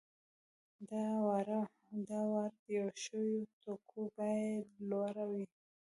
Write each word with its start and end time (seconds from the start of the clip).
د 0.89 0.91
وارد 1.25 2.55
شویو 3.03 3.41
توکو 3.61 4.01
بیه 4.15 4.35
یې 4.43 4.55
لوړه 4.89 5.25
وي 5.31 5.45